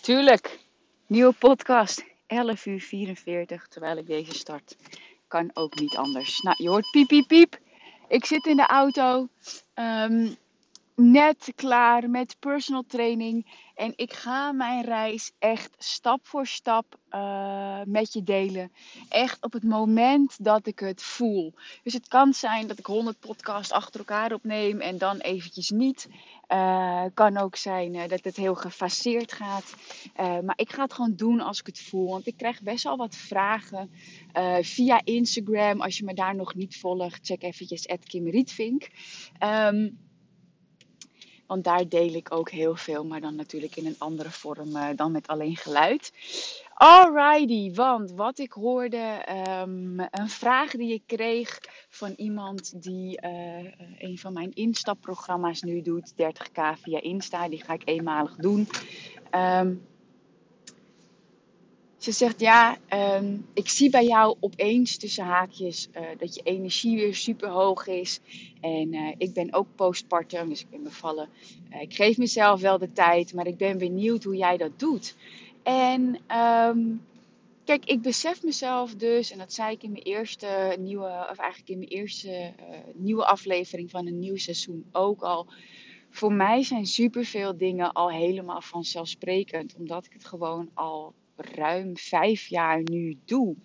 [0.00, 0.58] Tuurlijk,
[1.06, 4.76] nieuwe podcast, 11 uur 44, terwijl ik deze start.
[5.28, 6.40] Kan ook niet anders.
[6.40, 7.58] Nou, je hoort piep, piep, piep.
[8.08, 9.28] Ik zit in de auto,
[9.74, 10.28] ehm,
[10.94, 13.46] net klaar met personal training.
[13.74, 18.72] En ik ga mijn reis echt stap voor stap eh, met je delen.
[19.08, 21.54] Echt op het moment dat ik het voel.
[21.82, 26.08] Dus het kan zijn dat ik 100 podcasts achter elkaar opneem en dan eventjes niet.
[26.52, 29.74] Uh, kan ook zijn eh, dat het heel gefaseerd gaat.
[30.20, 32.08] Uh, maar ik ga het gewoon doen als ik het voel.
[32.08, 33.90] Want ik krijg best wel wat vragen
[34.60, 35.80] via Instagram.
[35.80, 38.88] Als je me daar nog niet volgt, check eventjes Kim Rietvink.
[39.44, 39.98] Um,
[41.50, 45.12] want daar deel ik ook heel veel, maar dan natuurlijk in een andere vorm dan
[45.12, 46.12] met alleen geluid.
[46.74, 49.24] Alrighty, want wat ik hoorde,
[49.62, 55.82] um, een vraag die ik kreeg van iemand die uh, een van mijn instapprogramma's nu
[55.82, 58.68] doet, 30k via Insta, die ga ik eenmalig doen.
[59.34, 59.88] Um,
[62.00, 62.78] ze zegt ja,
[63.16, 67.86] um, ik zie bij jou opeens tussen haakjes uh, dat je energie weer super hoog
[67.86, 68.20] is.
[68.60, 71.28] En uh, ik ben ook postpartum, dus ik ben bevallen.
[71.72, 75.16] Uh, ik geef mezelf wel de tijd, maar ik ben benieuwd hoe jij dat doet.
[75.62, 77.06] En um,
[77.64, 81.70] kijk, ik besef mezelf dus, en dat zei ik in mijn eerste nieuwe, of eigenlijk
[81.70, 82.52] in mijn eerste
[82.94, 85.46] nieuwe aflevering van een nieuw seizoen ook al.
[86.10, 92.46] Voor mij zijn superveel dingen al helemaal vanzelfsprekend, omdat ik het gewoon al ruim vijf
[92.46, 93.56] jaar nu doe.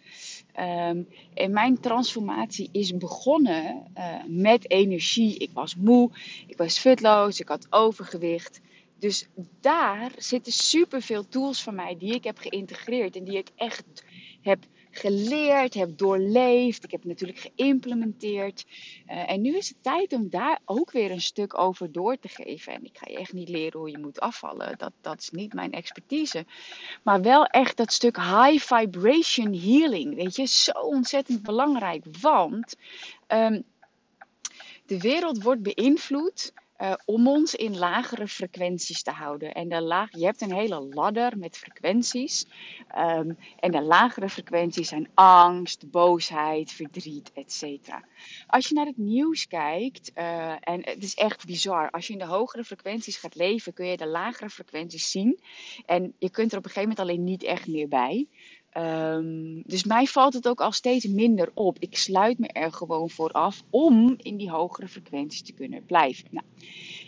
[0.60, 5.38] Um, en mijn transformatie is begonnen uh, met energie.
[5.38, 6.12] Ik was moe,
[6.48, 8.62] ik was futloos, ik had overgewicht.
[9.00, 9.28] Dus
[9.62, 14.04] daar zitten superveel tools van mij die ik heb geïntegreerd en die ik echt
[14.42, 14.66] heb
[14.98, 16.84] geleerd, heb doorleefd.
[16.84, 18.66] Ik heb het natuurlijk geïmplementeerd.
[19.08, 22.28] Uh, en nu is het tijd om daar ook weer een stuk over door te
[22.28, 22.74] geven.
[22.74, 24.78] En ik ga je echt niet leren hoe je moet afvallen.
[24.78, 26.46] Dat, dat is niet mijn expertise.
[27.04, 30.16] Maar wel echt dat stuk high vibration healing.
[30.16, 32.04] Weet je, zo ontzettend belangrijk.
[32.22, 32.76] Want
[33.28, 33.64] um,
[34.86, 39.54] de wereld wordt beïnvloed uh, om ons in lagere frequenties te houden.
[39.54, 42.46] En de laag, je hebt een hele ladder met frequenties.
[42.98, 47.90] Um, en de lagere frequenties zijn angst, boosheid, verdriet, etc.
[48.48, 52.20] Als je naar het nieuws kijkt, uh, en het is echt bizar, als je in
[52.20, 55.40] de hogere frequenties gaat leven, kun je de lagere frequenties zien.
[55.86, 58.28] En je kunt er op een gegeven moment alleen niet echt meer bij.
[58.78, 61.78] Um, dus mij valt het ook al steeds minder op.
[61.80, 66.28] Ik sluit me er gewoon voor af om in die hogere frequenties te kunnen blijven.
[66.32, 66.46] Nou,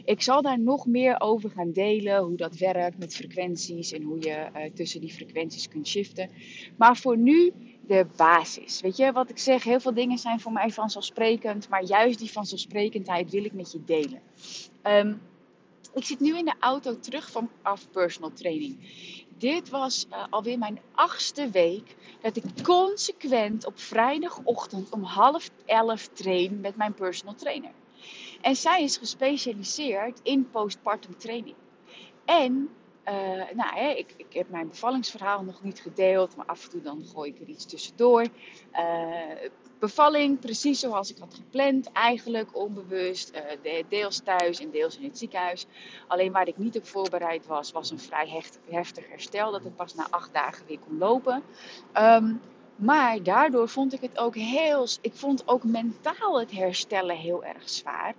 [0.06, 4.22] ik zal daar nog meer over gaan delen, hoe dat werkt met frequenties en hoe
[4.22, 6.30] je uh, tussen die frequenties kunt shiften.
[6.78, 7.52] Maar voor nu
[7.88, 8.82] de basis.
[8.82, 9.64] Weet je wat ik zeg?
[9.64, 13.84] Heel veel dingen zijn voor mij vanzelfsprekend, maar juist die vanzelfsprekendheid wil ik met je
[13.86, 14.22] delen.
[14.84, 15.22] Um,
[15.94, 18.78] ik zit nu in de auto terug vanaf personal training
[19.38, 26.08] dit was uh, alweer mijn achtste week dat ik consequent op vrijdagochtend om half elf
[26.08, 27.72] train met mijn personal trainer.
[28.42, 31.56] En zij is gespecialiseerd in postpartum training.
[32.26, 32.70] En
[33.06, 33.14] uh,
[33.54, 37.06] nou, hè, ik, ik, heb mijn bevallingsverhaal nog niet gedeeld, maar af en toe dan
[37.14, 38.22] gooi ik er iets tussendoor.
[38.74, 39.50] Uh,
[39.80, 45.18] bevalling precies zoals ik had gepland, eigenlijk onbewust, uh, deels thuis en deels in het
[45.18, 45.66] ziekenhuis.
[46.08, 49.96] Alleen waar ik niet op voorbereid was, was een vrij heftig herstel, dat het pas
[49.96, 51.44] na acht dagen weer kon lopen.
[51.98, 52.42] Um,
[52.76, 57.70] maar daardoor vond ik het ook heel, ik vond ook mentaal het herstellen heel erg
[57.70, 58.14] zwaar,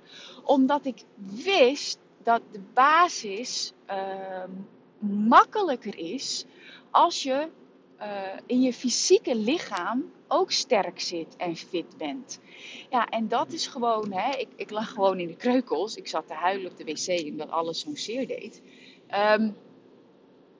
[0.44, 1.02] omdat ik
[1.44, 3.96] wist dat de basis uh,
[5.28, 6.44] makkelijker is
[6.90, 7.48] als je
[8.00, 8.06] uh,
[8.46, 12.40] in je fysieke lichaam ook sterk zit en fit bent.
[12.90, 15.96] Ja, en dat is gewoon, hè, ik, ik lag gewoon in de kreukels.
[15.96, 18.62] Ik zat te huilen op de wc omdat alles zo'n zeer deed.
[19.38, 19.56] Um,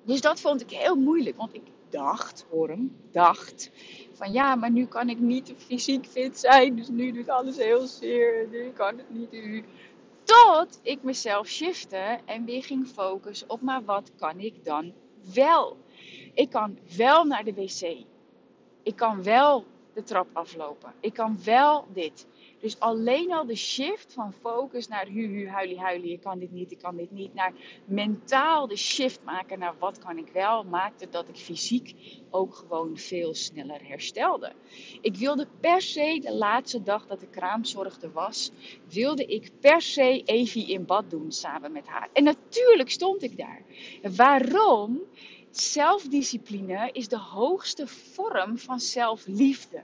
[0.05, 3.71] dus dat vond ik heel moeilijk, want ik dacht, hoor hem, dacht
[4.13, 7.87] van ja, maar nu kan ik niet fysiek fit zijn, dus nu doet alles heel
[7.87, 9.31] zeer, nu kan het niet.
[9.33, 9.65] Nu.
[10.25, 14.93] Tot ik mezelf shifte en weer ging focussen op maar wat kan ik dan
[15.35, 15.77] wel.
[16.35, 18.05] Ik kan wel naar de wc.
[18.83, 19.65] Ik kan wel
[19.99, 20.93] de trap aflopen.
[21.01, 22.27] Ik kan wel dit.
[22.61, 26.53] Dus alleen al de shift van focus naar hu hu huilie huilie, ik kan dit
[26.53, 27.53] niet, ik kan dit niet, naar
[27.85, 31.95] mentaal de shift maken naar wat kan ik wel, maakte dat ik fysiek
[32.31, 34.53] ook gewoon veel sneller herstelde.
[35.01, 38.51] Ik wilde per se de laatste dag dat de kraamzorg er was,
[38.89, 42.09] wilde ik per se Evie in bad doen samen met haar.
[42.13, 43.63] En natuurlijk stond ik daar.
[44.17, 45.01] Waarom?
[45.51, 49.83] Zelfdiscipline is de hoogste vorm van zelfliefde.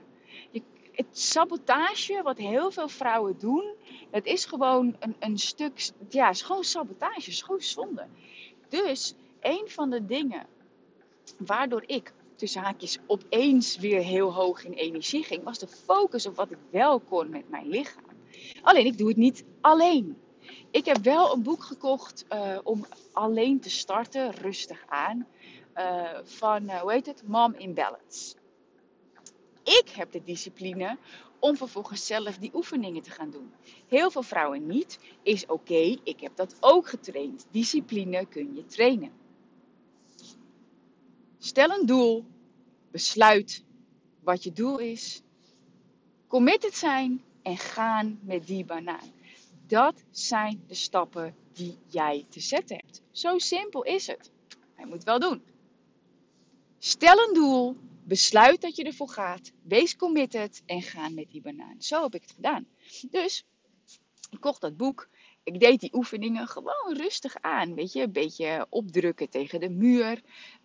[0.91, 3.73] Het sabotage, wat heel veel vrouwen doen,
[4.11, 8.07] dat is gewoon een, een stuk, ja, is gewoon sabotage, is gewoon zonde.
[8.69, 10.45] Dus een van de dingen
[11.37, 16.35] waardoor ik tussen haakjes opeens weer heel hoog in energie ging, was de focus op
[16.35, 18.03] wat ik wel kon met mijn lichaam.
[18.61, 20.17] Alleen ik doe het niet alleen.
[20.71, 25.27] Ik heb wel een boek gekocht uh, om alleen te starten, rustig aan.
[25.75, 27.27] Uh, van, uh, hoe heet het?
[27.27, 28.35] Mom in Balance.
[29.63, 30.97] Ik heb de discipline
[31.39, 33.53] om vervolgens zelf die oefeningen te gaan doen.
[33.87, 34.99] Heel veel vrouwen niet.
[35.23, 37.47] Is oké, ik heb dat ook getraind.
[37.51, 39.11] Discipline kun je trainen.
[41.37, 42.25] Stel een doel.
[42.91, 43.63] Besluit
[44.23, 45.21] wat je doel is.
[46.27, 49.13] Committed zijn en gaan met die banaan.
[49.67, 53.01] Dat zijn de stappen die jij te zetten hebt.
[53.11, 54.31] Zo simpel is het.
[54.73, 55.41] Hij moet wel doen.
[56.87, 61.75] Stel een doel, besluit dat je ervoor gaat, wees committed en ga met die banaan.
[61.79, 62.67] Zo heb ik het gedaan.
[63.11, 63.45] Dus
[64.29, 65.09] ik kocht dat boek.
[65.43, 67.75] Ik deed die oefeningen gewoon rustig aan.
[67.75, 70.21] Weet je, een beetje opdrukken tegen de muur.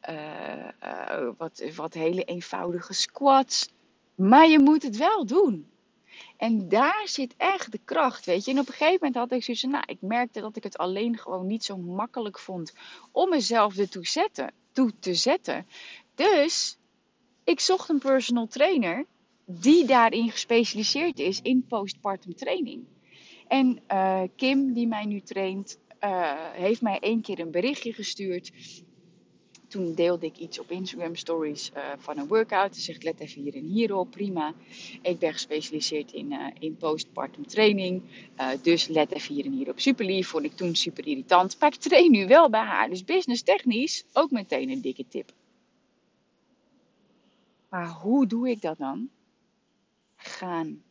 [0.08, 3.68] Uh, uh, wat, wat hele eenvoudige squats.
[4.14, 5.70] Maar je moet het wel doen.
[6.36, 8.50] En daar zit echt de kracht, weet je.
[8.50, 11.18] En op een gegeven moment had ik zoiets nou, ik merkte dat ik het alleen
[11.18, 12.72] gewoon niet zo makkelijk vond
[13.12, 15.66] om mezelf ertoe zetten, toe te zetten.
[16.20, 16.78] Dus
[17.44, 19.06] ik zocht een personal trainer
[19.46, 22.84] die daarin gespecialiseerd is in postpartum training.
[23.48, 28.52] En uh, Kim, die mij nu traint, uh, heeft mij één keer een berichtje gestuurd
[29.68, 32.76] toen deelde ik iets op Instagram stories uh, van een workout.
[32.76, 34.54] Ze zegt, let even hier en hier op, prima.
[35.02, 38.02] Ik ben gespecialiseerd in, in postpartum training.
[38.62, 39.80] Dus let even hier en hier op.
[39.80, 41.56] Super lief, vond ik toen super irritant.
[41.60, 42.88] Maar ik train nu wel bij haar.
[42.88, 45.32] Dus business technisch ook meteen een dikke tip.
[47.70, 49.10] Maar hoe doe ik dat dan?
[50.16, 50.82] Gaan.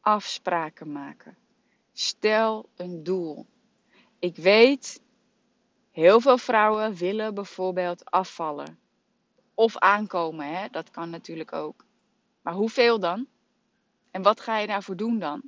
[0.00, 1.36] Afspraken maken.
[1.92, 3.46] Stel een doel.
[4.18, 5.00] Ik weet
[5.90, 8.78] Heel veel vrouwen willen bijvoorbeeld afvallen.
[9.54, 10.68] Of aankomen, hè?
[10.68, 11.84] dat kan natuurlijk ook.
[12.42, 13.26] Maar hoeveel dan?
[14.10, 15.42] En wat ga je daarvoor doen dan?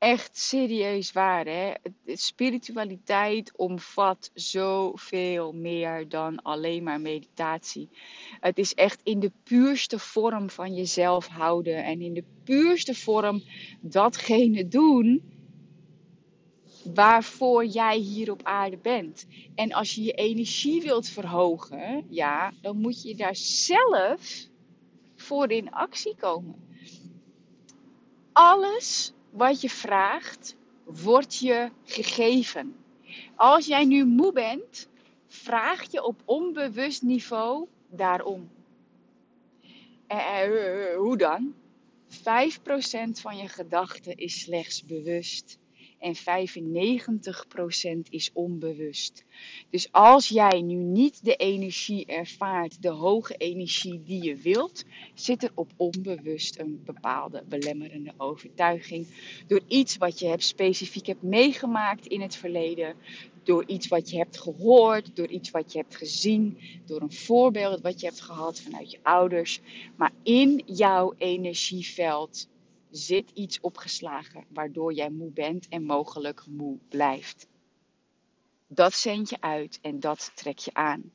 [0.00, 1.72] Echt serieus waar, hè?
[2.06, 7.88] Spiritualiteit omvat zoveel meer dan alleen maar meditatie.
[8.40, 13.42] Het is echt in de puurste vorm van jezelf houden en in de puurste vorm
[13.80, 15.22] datgene doen
[16.94, 19.26] waarvoor jij hier op aarde bent.
[19.54, 24.48] En als je je energie wilt verhogen, ja, dan moet je daar zelf
[25.16, 26.68] voor in actie komen.
[28.32, 32.76] Alles wat je vraagt, wordt je gegeven.
[33.34, 34.88] Als jij nu moe bent,
[35.26, 38.50] vraag je op onbewust niveau daarom.
[40.06, 41.54] Eh, eh, hoe dan?
[42.08, 45.58] 5% van je gedachten is slechts bewust
[46.00, 46.20] en 95%
[48.10, 49.24] is onbewust.
[49.70, 55.42] Dus als jij nu niet de energie ervaart, de hoge energie die je wilt, zit
[55.42, 59.06] er op onbewust een bepaalde belemmerende overtuiging.
[59.46, 62.94] Door iets wat je hebt, specifiek hebt meegemaakt in het verleden,
[63.42, 67.80] door iets wat je hebt gehoord, door iets wat je hebt gezien, door een voorbeeld
[67.80, 69.60] wat je hebt gehad vanuit je ouders.
[69.96, 72.48] Maar in jouw energieveld
[72.90, 77.46] zit iets opgeslagen waardoor jij moe bent en mogelijk moe blijft.
[78.66, 81.12] Dat zend je uit en dat trek je aan.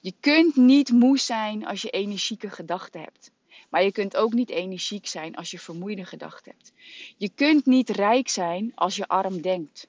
[0.00, 3.30] Je kunt niet moe zijn als je energieke gedachten hebt.
[3.68, 6.72] Maar je kunt ook niet energiek zijn als je vermoeide gedachten hebt.
[7.16, 9.88] Je kunt niet rijk zijn als je arm denkt.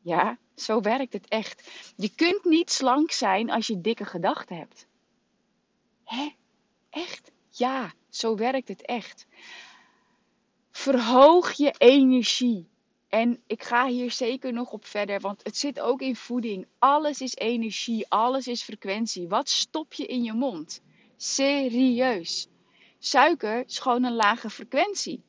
[0.00, 1.70] Ja, zo werkt het echt.
[1.96, 4.86] Je kunt niet slank zijn als je dikke gedachten hebt.
[6.04, 6.28] Hè?
[6.90, 7.30] Echt?
[7.50, 9.26] Ja, zo werkt het echt.
[10.78, 12.68] Verhoog je energie.
[13.08, 16.66] En ik ga hier zeker nog op verder, want het zit ook in voeding.
[16.78, 19.28] Alles is energie, alles is frequentie.
[19.28, 20.80] Wat stop je in je mond?
[21.16, 22.48] Serieus.
[22.98, 25.22] Suiker is gewoon een lage frequentie.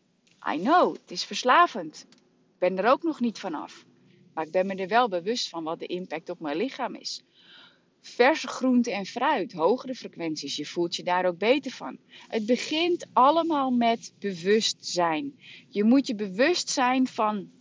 [0.53, 2.05] I know, het is verslavend.
[2.53, 3.85] Ik ben er ook nog niet vanaf.
[4.33, 7.23] Maar ik ben me er wel bewust van wat de impact op mijn lichaam is.
[8.01, 10.55] Verse groente en fruit, hogere frequenties.
[10.55, 11.97] Je voelt je daar ook beter van.
[12.27, 15.39] Het begint allemaal met bewustzijn.
[15.69, 17.51] Je moet je bewust zijn van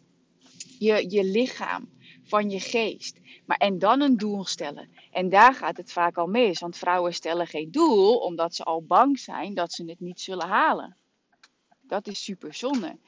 [0.79, 1.89] je, je lichaam,
[2.23, 3.21] van je geest.
[3.47, 4.89] Maar, en dan een doel stellen.
[5.11, 8.83] En daar gaat het vaak al mis, want vrouwen stellen geen doel omdat ze al
[8.83, 10.97] bang zijn dat ze het niet zullen halen.
[11.81, 12.99] Dat is super zonde.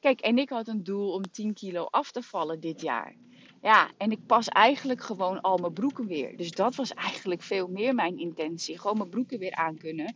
[0.00, 3.16] Kijk, en ik had een doel om 10 kilo af te vallen dit jaar.
[3.62, 6.36] Ja, en ik pas eigenlijk gewoon al mijn broeken weer.
[6.36, 8.78] Dus dat was eigenlijk veel meer mijn intentie.
[8.78, 10.14] Gewoon mijn broeken weer aan kunnen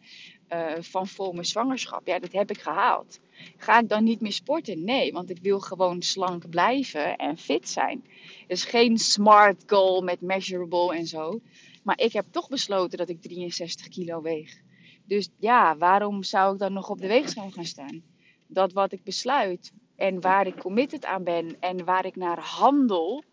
[0.53, 2.07] uh, van voor mijn zwangerschap.
[2.07, 3.21] Ja, dat heb ik gehaald.
[3.57, 4.85] Ga ik dan niet meer sporten?
[4.85, 8.05] Nee, want ik wil gewoon slank blijven en fit zijn.
[8.47, 11.41] Dus geen smart goal met measurable en zo.
[11.83, 14.61] Maar ik heb toch besloten dat ik 63 kilo weeg.
[15.07, 18.03] Dus ja, waarom zou ik dan nog op de weegschaal gaan staan?
[18.47, 23.25] Dat wat ik besluit en waar ik committed aan ben en waar ik naar handel,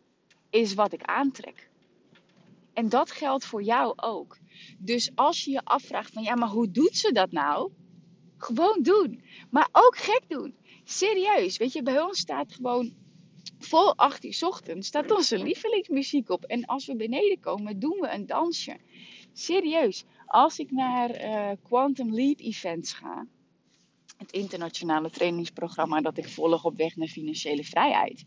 [0.51, 1.69] is wat ik aantrek.
[2.73, 4.37] En dat geldt voor jou ook.
[4.77, 7.71] Dus als je je afvraagt van ja, maar hoe doet ze dat nou?
[8.37, 9.23] Gewoon doen.
[9.49, 10.55] Maar ook gek doen.
[10.83, 11.57] Serieus.
[11.57, 12.93] Weet je, bij ons staat gewoon
[13.59, 16.43] vol 8 uur ochtend staat onze lievelingsmuziek op.
[16.43, 18.77] En als we beneden komen, doen we een dansje.
[19.33, 20.03] Serieus.
[20.25, 23.27] Als ik naar uh, Quantum Leap events ga,
[24.17, 28.25] het internationale trainingsprogramma dat ik volg op weg naar financiële vrijheid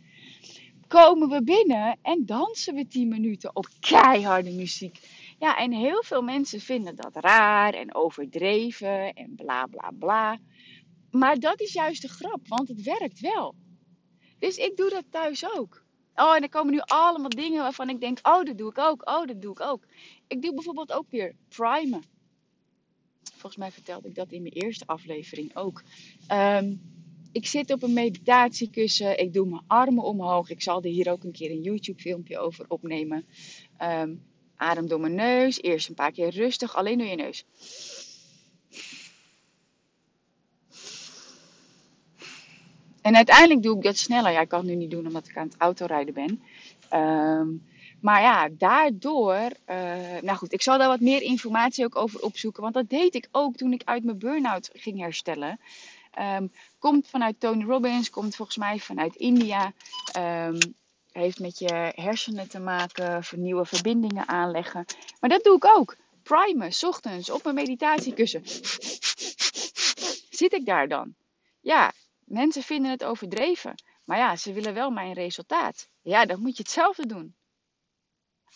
[0.95, 4.99] komen we binnen en dansen we 10 minuten op keiharde muziek.
[5.39, 10.39] Ja, en heel veel mensen vinden dat raar en overdreven en bla bla bla.
[11.11, 13.55] Maar dat is juist de grap, want het werkt wel.
[14.39, 15.85] Dus ik doe dat thuis ook.
[16.15, 19.09] Oh, en er komen nu allemaal dingen waarvan ik denk: oh, dat doe ik ook.
[19.09, 19.87] Oh, dat doe ik ook.
[20.27, 22.03] Ik doe bijvoorbeeld ook weer primen.
[23.31, 25.83] Volgens mij vertelde ik dat in mijn eerste aflevering ook.
[26.33, 26.94] Um,
[27.35, 29.19] ik zit op een meditatiekussen.
[29.19, 30.51] Ik doe mijn armen omhoog.
[30.51, 33.27] Ik zal er hier ook een keer een YouTube filmpje over opnemen.
[33.83, 34.23] Um,
[34.57, 35.63] adem door mijn neus.
[35.63, 36.77] Eerst een paar keer rustig.
[36.77, 37.45] Alleen door je neus.
[43.03, 44.33] En uiteindelijk doe ik dat sneller.
[44.33, 46.43] Ja, ik kan het nu niet doen omdat ik aan het autorijden ben.
[47.01, 47.63] Um,
[48.01, 49.51] maar ja, daardoor.
[49.71, 52.63] Uh, nou goed, ik zal daar wat meer informatie ook over opzoeken.
[52.63, 55.59] Want dat deed ik ook toen ik uit mijn burn-out ging herstellen.
[56.19, 59.73] Um, komt vanuit Tony Robbins, komt volgens mij vanuit India.
[60.19, 60.59] Um,
[61.13, 64.85] heeft met je hersenen te maken, nieuwe verbindingen aanleggen.
[65.21, 65.97] Maar dat doe ik ook.
[66.23, 68.43] Primen, ochtends, op mijn meditatiekussen.
[70.31, 71.15] Zit ik daar dan?
[71.61, 71.93] Ja,
[72.25, 73.75] mensen vinden het overdreven.
[74.05, 75.89] Maar ja, ze willen wel mijn resultaat.
[76.03, 77.35] Ja, dan moet je hetzelfde doen.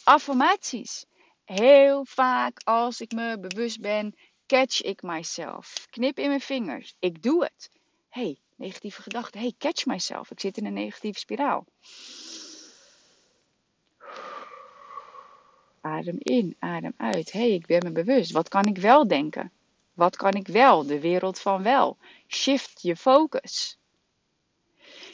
[0.04, 1.04] Affirmaties.
[1.44, 4.14] Heel vaak als ik me bewust ben,
[4.48, 5.86] catch ik myself.
[5.90, 6.94] Knip in mijn vingers.
[6.98, 7.70] Ik doe het.
[8.08, 9.38] hey, negatieve gedachte.
[9.38, 10.30] hey, catch myself.
[10.30, 11.64] Ik zit in een negatieve spiraal.
[15.80, 17.32] Adem in, adem uit.
[17.32, 18.30] hey, ik ben me bewust.
[18.30, 19.52] Wat kan ik wel denken?
[19.94, 20.86] Wat kan ik wel?
[20.86, 21.96] De wereld van wel.
[22.28, 23.78] Shift je focus.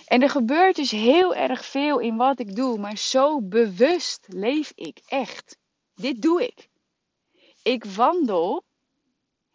[0.07, 4.73] En er gebeurt dus heel erg veel in wat ik doe, maar zo bewust leef
[4.75, 5.59] ik echt.
[5.95, 6.69] Dit doe ik.
[7.63, 8.65] Ik wandel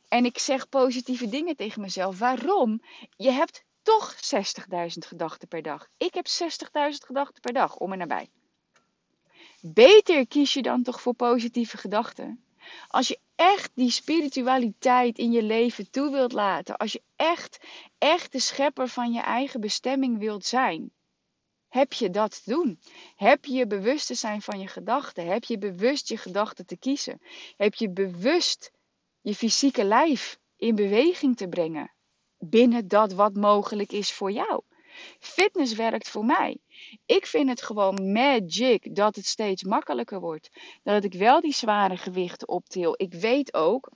[0.10, 2.20] en ik zeg positieve dingen tegen mezelf.
[2.20, 2.82] Waarom?
[3.16, 5.88] Je hebt toch 60.000 gedachten per dag.
[5.98, 8.30] Ik heb 60.000 gedachten per dag, om en nabij.
[9.62, 12.44] Beter kies je dan toch voor positieve gedachten.
[12.88, 17.60] Als je echt die spiritualiteit in je leven toe wilt laten, als je echt,
[17.98, 20.92] echt de schepper van je eigen bestemming wilt zijn,
[21.70, 22.80] heb je dat te doen?
[23.16, 25.28] Heb je bewust te zijn van je gedachten?
[25.28, 27.22] Heb je bewust je gedachten te kiezen?
[27.58, 28.72] Heb je bewust
[29.22, 31.94] je fysieke lijf in beweging te brengen
[32.38, 34.62] binnen dat wat mogelijk is voor jou?
[35.20, 36.58] Fitness werkt voor mij.
[37.06, 40.50] Ik vind het gewoon magic dat het steeds makkelijker wordt.
[40.84, 42.94] Dat ik wel die zware gewichten optil.
[42.98, 43.92] Ik weet ook,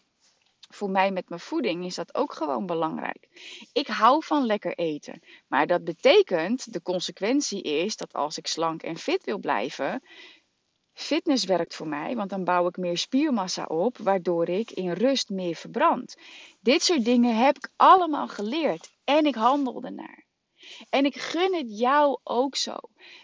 [0.74, 3.28] voor mij met mijn voeding is dat ook gewoon belangrijk.
[3.74, 5.20] Ik hou van lekker eten.
[5.48, 10.02] Maar dat betekent, de consequentie is dat als ik slank en fit wil blijven,
[10.94, 15.30] Fitness werkt voor mij, want dan bouw ik meer spiermassa op, waardoor ik in rust
[15.30, 16.16] meer verbrand.
[16.60, 20.26] Dit soort dingen heb ik allemaal geleerd en ik handel ernaar.
[20.90, 22.76] En ik gun het jou ook zo.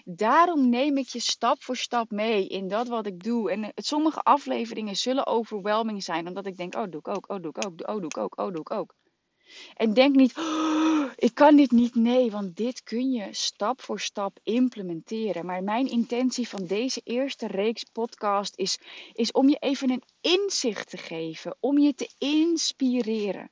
[0.04, 3.52] Daarom neem ik je stap voor stap mee in dat wat ik doe.
[3.52, 7.52] En sommige afleveringen zullen overwhelming zijn, omdat ik denk: oh, doe ik ook, oh, doe
[7.56, 8.96] ik ook, oh, doe ik ook, oh, doe ik ook.
[9.76, 11.96] En denk niet, oh, ik kan dit niet.
[11.96, 15.46] Nee, want dit kun je stap voor stap implementeren.
[15.46, 18.80] Maar mijn intentie van deze eerste reeks podcast is,
[19.14, 21.56] is om je even een inzicht te geven.
[21.60, 23.52] Om je te inspireren.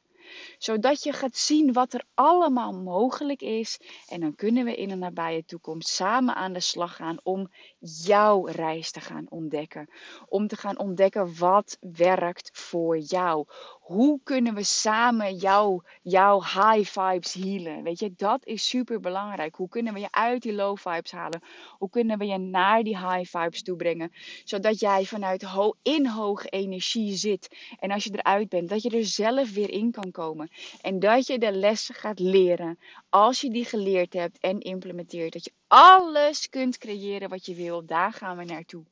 [0.58, 3.80] Zodat je gaat zien wat er allemaal mogelijk is.
[4.08, 8.46] En dan kunnen we in de nabije toekomst samen aan de slag gaan om jouw
[8.46, 9.90] reis te gaan ontdekken.
[10.28, 13.46] Om te gaan ontdekken wat werkt voor jou.
[13.88, 17.84] Hoe kunnen we samen jouw, high vibes healen?
[17.84, 19.56] Weet je, dat is super belangrijk.
[19.56, 21.42] Hoe kunnen we je uit die low vibes halen?
[21.78, 24.12] Hoe kunnen we je naar die high vibes toe brengen?
[24.44, 27.56] Zodat jij vanuit ho in hoge energie zit.
[27.80, 30.52] En als je eruit bent, dat je er zelf weer in kan komen.
[30.82, 32.80] En dat je de lessen gaat leren.
[33.10, 35.34] Als je die geleerd hebt en implementeert.
[35.34, 37.86] Dat je alles kunt creëren wat je wil.
[37.86, 38.84] Daar gaan we naartoe.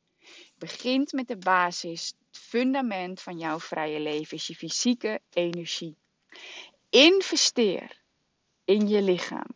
[0.58, 2.13] Begint met de basis.
[2.27, 5.96] Het fundament van jouw vrije leven is je fysieke energie.
[6.89, 8.01] Investeer
[8.65, 9.48] in je lichaam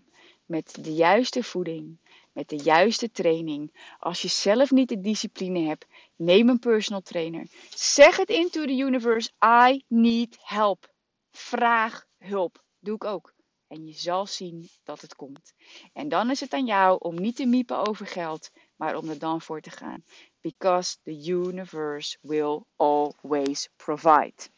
[0.46, 1.98] met de juiste voeding,
[2.34, 3.74] met de juiste training.
[4.00, 5.86] Als je zelf niet de discipline hebt,
[6.16, 7.48] neem een personal trainer.
[7.70, 9.30] Zeg het into the universe:
[9.70, 10.94] I need help.
[11.32, 12.64] Vraag hulp.
[12.80, 13.34] Doe ik ook.
[13.68, 15.54] En je zal zien dat het komt.
[15.94, 19.20] En dan is het aan jou om niet te miepen over geld, maar om er
[19.20, 20.04] dan voor te gaan.
[20.42, 24.50] Because the universe will always provide.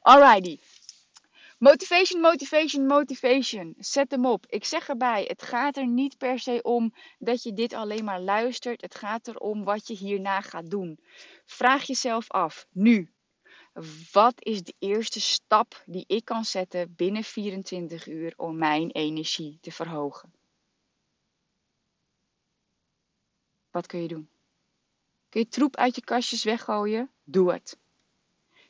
[0.00, 0.58] Alrighty.
[1.58, 3.74] Motivation, motivation, motivation.
[3.78, 4.46] Zet hem op.
[4.46, 8.20] Ik zeg erbij, het gaat er niet per se om dat je dit alleen maar
[8.20, 8.80] luistert.
[8.80, 10.98] Het gaat erom wat je hierna gaat doen.
[11.44, 13.12] Vraag jezelf af, nu.
[14.12, 19.58] Wat is de eerste stap die ik kan zetten binnen 24 uur om mijn energie
[19.60, 20.32] te verhogen?
[23.72, 24.28] Wat kun je doen?
[25.28, 27.10] Kun je troep uit je kastjes weggooien?
[27.24, 27.78] Doe het.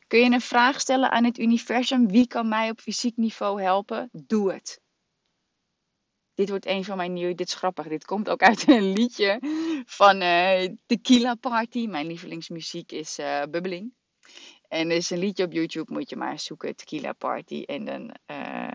[0.06, 2.08] Kun je een vraag stellen aan het universum?
[2.08, 4.08] Wie kan mij op fysiek niveau helpen?
[4.12, 4.80] Doe het.
[6.34, 7.34] Dit wordt een van mijn nieuwe.
[7.34, 7.88] Dit is grappig.
[7.88, 9.38] Dit komt ook uit een liedje
[9.86, 11.86] van uh, Tequila Party.
[11.86, 13.92] Mijn lievelingsmuziek is uh, Bubbeling.
[14.68, 17.62] En er is een liedje op YouTube, moet je maar zoeken, Tequila Party.
[17.62, 18.68] En dan, uh,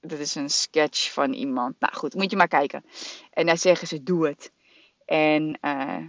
[0.00, 1.80] dat is een sketch van iemand.
[1.80, 2.84] Nou goed, moet je maar kijken.
[3.30, 4.52] En daar zeggen ze, doe het.
[5.12, 6.06] En uh,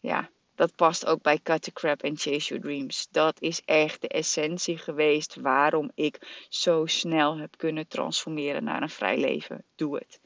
[0.00, 3.08] ja, dat past ook bij Cut the Crap and Chase Your Dreams.
[3.10, 8.90] Dat is echt de essentie geweest waarom ik zo snel heb kunnen transformeren naar een
[8.90, 9.64] vrij leven.
[9.74, 10.20] Doe het.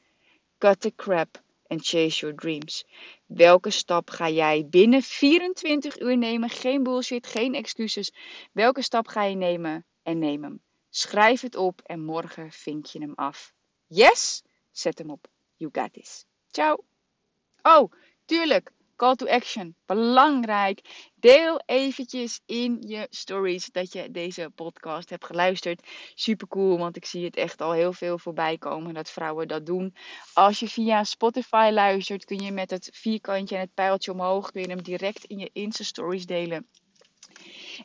[0.59, 2.87] Cut the crap and chase your dreams.
[3.26, 6.50] Welke stap ga jij binnen 24 uur nemen?
[6.50, 8.12] Geen bullshit, geen excuses.
[8.53, 10.61] Welke stap ga je nemen en neem hem.
[10.90, 13.53] Schrijf het op en morgen vink je hem af.
[13.87, 14.42] Yes?
[14.70, 15.27] Zet hem op.
[15.57, 16.24] You got this.
[16.50, 16.85] Ciao.
[17.66, 17.90] Oh,
[18.26, 18.74] tuurlijk.
[18.96, 19.74] Call to action.
[19.86, 21.08] Belangrijk.
[21.14, 25.86] Deel eventjes in je stories dat je deze podcast hebt geluisterd.
[26.14, 29.66] Super cool, want ik zie het echt al heel veel voorbij komen dat vrouwen dat
[29.66, 29.94] doen.
[30.32, 34.62] Als je via Spotify luistert, kun je met het vierkantje en het pijltje omhoog kun
[34.62, 36.68] je hem direct in je Insta stories delen.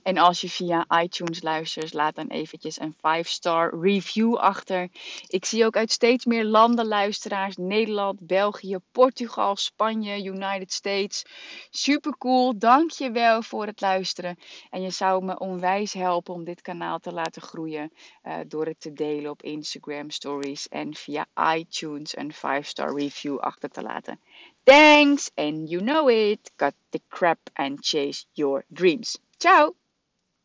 [0.04, 4.90] En als je via iTunes luistert, laat dan eventjes een 5-star review achter.
[5.28, 7.58] Ik zie ook uit steeds meer landen luisteraars.
[7.58, 11.26] Nederland, België, Portugal, Spanje, United States.
[11.70, 12.58] Super cool.
[12.58, 14.38] Dank je wel voor het luisteren.
[14.70, 17.92] En je zou me onwijs helpen om dit kanaal te laten groeien.
[18.24, 20.68] Uh, door het te delen op Instagram stories.
[20.68, 21.26] En via
[21.56, 24.20] iTunes een 5-star review achter te laten.
[24.64, 26.52] Thanks and you know it.
[26.56, 29.18] Cut the crap and chase your dreams.
[29.38, 29.81] Ciao!